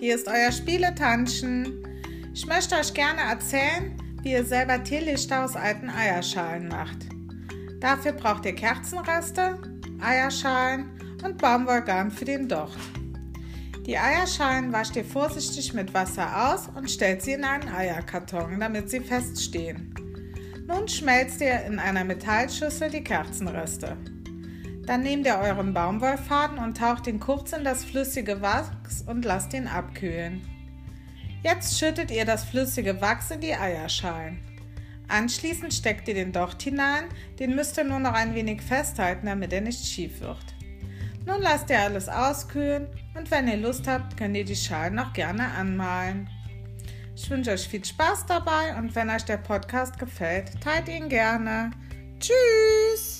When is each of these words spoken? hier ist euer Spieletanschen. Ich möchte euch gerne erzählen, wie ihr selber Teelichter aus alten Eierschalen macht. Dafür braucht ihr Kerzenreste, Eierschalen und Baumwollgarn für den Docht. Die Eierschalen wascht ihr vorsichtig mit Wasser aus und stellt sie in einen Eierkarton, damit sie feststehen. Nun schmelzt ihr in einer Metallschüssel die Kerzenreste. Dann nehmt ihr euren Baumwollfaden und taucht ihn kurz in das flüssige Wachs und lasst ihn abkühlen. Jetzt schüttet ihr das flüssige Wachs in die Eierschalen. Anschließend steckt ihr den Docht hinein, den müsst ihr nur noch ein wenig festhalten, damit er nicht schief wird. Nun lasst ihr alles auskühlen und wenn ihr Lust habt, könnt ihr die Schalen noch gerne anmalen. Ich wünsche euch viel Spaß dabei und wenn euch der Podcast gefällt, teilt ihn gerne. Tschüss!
hier 0.00 0.14
ist 0.14 0.28
euer 0.28 0.52
Spieletanschen. 0.52 1.82
Ich 2.34 2.46
möchte 2.46 2.74
euch 2.74 2.92
gerne 2.92 3.20
erzählen, 3.22 3.96
wie 4.22 4.32
ihr 4.32 4.44
selber 4.44 4.82
Teelichter 4.82 5.44
aus 5.44 5.56
alten 5.56 5.88
Eierschalen 5.88 6.68
macht. 6.68 7.06
Dafür 7.80 8.12
braucht 8.12 8.44
ihr 8.44 8.54
Kerzenreste, 8.54 9.58
Eierschalen 10.00 10.90
und 11.24 11.38
Baumwollgarn 11.38 12.10
für 12.10 12.24
den 12.24 12.48
Docht. 12.48 12.78
Die 13.86 13.96
Eierschalen 13.96 14.72
wascht 14.72 14.96
ihr 14.96 15.04
vorsichtig 15.04 15.72
mit 15.72 15.94
Wasser 15.94 16.52
aus 16.52 16.68
und 16.74 16.90
stellt 16.90 17.22
sie 17.22 17.32
in 17.32 17.44
einen 17.44 17.68
Eierkarton, 17.68 18.58
damit 18.60 18.90
sie 18.90 19.00
feststehen. 19.00 19.94
Nun 20.66 20.88
schmelzt 20.88 21.40
ihr 21.40 21.64
in 21.64 21.78
einer 21.78 22.04
Metallschüssel 22.04 22.90
die 22.90 23.04
Kerzenreste. 23.04 23.96
Dann 24.86 25.02
nehmt 25.02 25.26
ihr 25.26 25.36
euren 25.38 25.74
Baumwollfaden 25.74 26.58
und 26.58 26.76
taucht 26.76 27.08
ihn 27.08 27.18
kurz 27.18 27.52
in 27.52 27.64
das 27.64 27.84
flüssige 27.84 28.40
Wachs 28.40 29.02
und 29.02 29.24
lasst 29.24 29.52
ihn 29.52 29.66
abkühlen. 29.66 30.42
Jetzt 31.42 31.78
schüttet 31.78 32.10
ihr 32.10 32.24
das 32.24 32.44
flüssige 32.44 33.00
Wachs 33.00 33.30
in 33.30 33.40
die 33.40 33.54
Eierschalen. 33.54 34.38
Anschließend 35.08 35.72
steckt 35.72 36.08
ihr 36.08 36.14
den 36.14 36.32
Docht 36.32 36.62
hinein, 36.62 37.04
den 37.38 37.54
müsst 37.54 37.78
ihr 37.78 37.84
nur 37.84 38.00
noch 38.00 38.14
ein 38.14 38.34
wenig 38.34 38.62
festhalten, 38.62 39.26
damit 39.26 39.52
er 39.52 39.60
nicht 39.60 39.84
schief 39.84 40.20
wird. 40.20 40.44
Nun 41.24 41.42
lasst 41.42 41.70
ihr 41.70 41.80
alles 41.80 42.08
auskühlen 42.08 42.86
und 43.14 43.30
wenn 43.30 43.48
ihr 43.48 43.56
Lust 43.56 43.88
habt, 43.88 44.16
könnt 44.16 44.36
ihr 44.36 44.44
die 44.44 44.56
Schalen 44.56 44.94
noch 44.94 45.12
gerne 45.12 45.48
anmalen. 45.52 46.28
Ich 47.16 47.28
wünsche 47.30 47.52
euch 47.52 47.66
viel 47.66 47.84
Spaß 47.84 48.26
dabei 48.26 48.76
und 48.78 48.94
wenn 48.94 49.10
euch 49.10 49.24
der 49.24 49.38
Podcast 49.38 49.98
gefällt, 49.98 50.60
teilt 50.60 50.88
ihn 50.88 51.08
gerne. 51.08 51.70
Tschüss! 52.20 53.15